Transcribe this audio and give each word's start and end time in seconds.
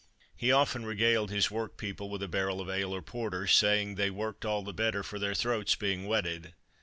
He 0.35 0.51
often 0.51 0.83
regaled 0.83 1.29
his 1.29 1.51
work 1.51 1.77
people 1.77 2.09
with 2.09 2.23
a 2.23 2.27
barrel 2.27 2.59
of 2.59 2.67
ale 2.71 2.91
or 2.95 3.03
porter, 3.03 3.45
saying 3.45 3.93
they 3.93 4.09
"worked 4.09 4.45
all 4.45 4.63
the 4.63 4.73
better 4.73 5.03
for 5.03 5.19
their 5.19 5.35
throats 5.35 5.75
being 5.75 6.07
wetted." 6.07 6.55